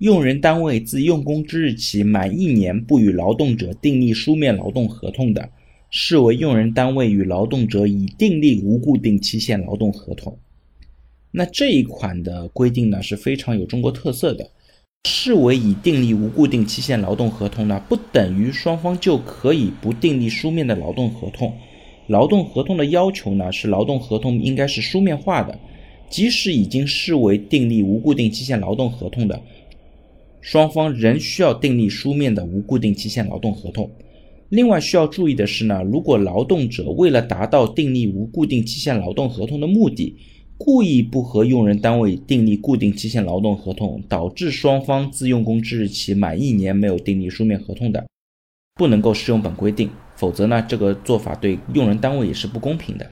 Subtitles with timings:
[0.00, 5.50] 用人单位自用工之日起满一年不与劳动者订立书面劳动合同的，
[5.90, 10.38] 视为用人单位与劳动者已订立无固定期限劳动合同。
[11.32, 14.50] 那这一款的规定呢是非常有中国特色的，
[15.04, 21.54] 视为已订立无固定期限劳动合同呢，不等于双方就可以不订立书面的劳动合同。
[22.06, 25.58] 劳动合同的要求呢是劳动合同应该是书面化的，
[26.08, 29.38] 即使已经视为订立无固定期限劳动合同的。
[30.40, 33.90] 双方仍需要订立书面的无固定期限劳动合同。
[34.48, 40.16] 另外需要注意的是呢，如果劳动者为了达到订立无固定期限劳动合同的目的，
[40.58, 48.04] 故意不和用人单位订立固定期限劳动合同，导致双方自用工之日起满一年没有订立书面合同的，
[48.74, 49.88] 不能够适用本规定。
[50.16, 53.08] 否则呢，这个做法对用人单位也是不公平的。